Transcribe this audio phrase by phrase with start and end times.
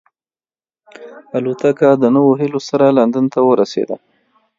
[1.37, 3.95] الوتکه د نویو هیلو سره لندن ته ورسېده.